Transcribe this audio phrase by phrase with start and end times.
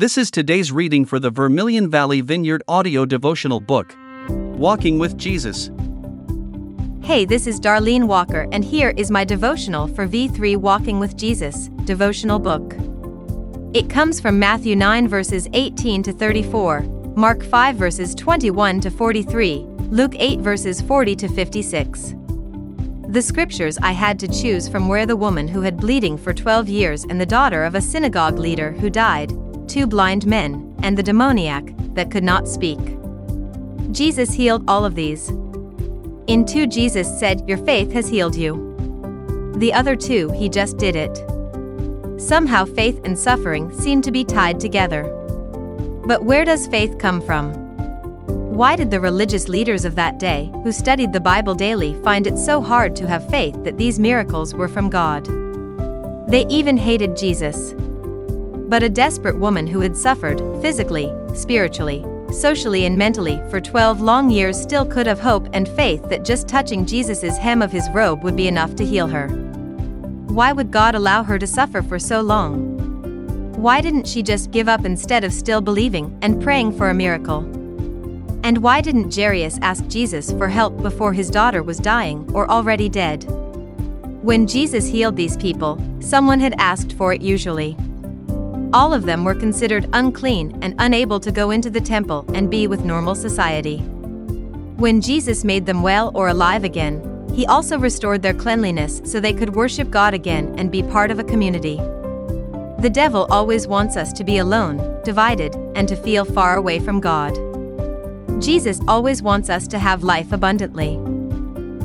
[0.00, 3.94] This is today's reading for the Vermilion Valley Vineyard audio devotional book
[4.30, 5.70] Walking with Jesus.
[7.02, 11.68] Hey, this is Darlene Walker, and here is my devotional for V3 Walking with Jesus
[11.84, 12.76] devotional book.
[13.74, 16.80] It comes from Matthew 9 verses 18 to 34,
[17.14, 22.14] Mark 5 verses 21 to 43, Luke 8 verses 40 to 56.
[23.08, 26.70] The scriptures I had to choose from were the woman who had bleeding for 12
[26.70, 29.30] years and the daughter of a synagogue leader who died,
[29.70, 32.80] two blind men, and the demoniac that could not speak.
[33.92, 35.28] Jesus healed all of these.
[36.26, 39.54] In two, Jesus said, Your faith has healed you.
[39.56, 41.24] The other two, he just did it.
[42.20, 45.04] Somehow, faith and suffering seem to be tied together.
[46.04, 47.54] But where does faith come from?
[48.26, 52.36] Why did the religious leaders of that day, who studied the Bible daily, find it
[52.36, 55.26] so hard to have faith that these miracles were from God?
[56.28, 57.74] They even hated Jesus.
[58.70, 64.30] But a desperate woman who had suffered, physically, spiritually, socially, and mentally, for 12 long
[64.30, 68.22] years still could have hope and faith that just touching Jesus' hem of his robe
[68.22, 69.26] would be enough to heal her.
[70.28, 72.78] Why would God allow her to suffer for so long?
[73.56, 77.40] Why didn't she just give up instead of still believing and praying for a miracle?
[78.44, 82.88] And why didn't Jairus ask Jesus for help before his daughter was dying or already
[82.88, 83.24] dead?
[84.22, 87.76] When Jesus healed these people, someone had asked for it usually.
[88.72, 92.68] All of them were considered unclean and unable to go into the temple and be
[92.68, 93.78] with normal society.
[94.76, 97.02] When Jesus made them well or alive again,
[97.34, 101.18] he also restored their cleanliness so they could worship God again and be part of
[101.18, 101.76] a community.
[102.80, 107.00] The devil always wants us to be alone, divided, and to feel far away from
[107.00, 107.34] God.
[108.40, 110.96] Jesus always wants us to have life abundantly.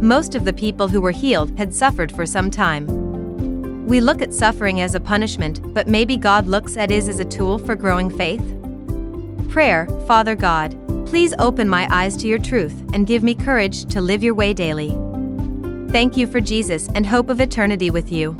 [0.00, 2.97] Most of the people who were healed had suffered for some time.
[3.88, 7.24] We look at suffering as a punishment, but maybe God looks at it as a
[7.24, 8.44] tool for growing faith?
[9.48, 14.02] Prayer Father God, please open my eyes to your truth and give me courage to
[14.02, 14.90] live your way daily.
[15.90, 18.34] Thank you for Jesus and hope of eternity with you.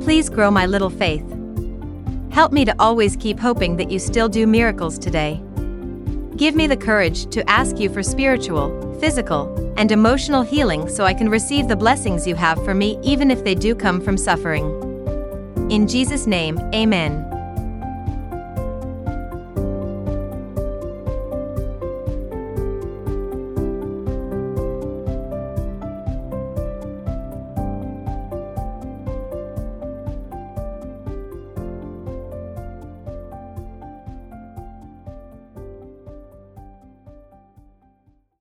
[0.00, 1.30] Please grow my little faith.
[2.30, 5.42] Help me to always keep hoping that you still do miracles today.
[6.36, 11.14] Give me the courage to ask you for spiritual, physical, and emotional healing so I
[11.14, 14.66] can receive the blessings you have for me even if they do come from suffering.
[15.70, 17.35] In Jesus' name, Amen.